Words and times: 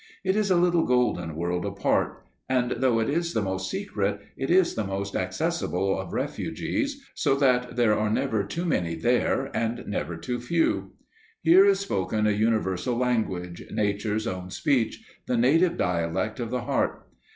It 0.23 0.35
is 0.35 0.49
a 0.49 0.55
little 0.55 0.83
golden 0.83 1.35
world 1.35 1.63
apart, 1.63 2.25
and 2.49 2.71
though 2.79 2.99
it 2.99 3.07
is 3.07 3.33
the 3.35 3.41
most 3.43 3.69
secret, 3.69 4.19
it 4.35 4.49
is 4.49 4.73
the 4.73 4.83
most 4.83 5.15
accessible 5.15 5.99
of 5.99 6.11
refugees, 6.11 7.05
so 7.13 7.35
that 7.35 7.75
there 7.75 7.93
are 7.95 8.09
never 8.09 8.43
too 8.43 8.65
many 8.65 8.95
there, 8.95 9.51
and 9.55 9.85
never 9.85 10.17
too 10.17 10.39
few. 10.39 10.93
Here 11.43 11.67
is 11.67 11.81
spoken 11.81 12.25
a 12.25 12.31
universal 12.31 12.95
language, 12.97 13.63
Nature's 13.69 14.25
own 14.25 14.49
speech, 14.49 15.05
the 15.27 15.37
native 15.37 15.77
dialect 15.77 16.39
of 16.39 16.49
the 16.49 16.61
heart. 16.61 17.07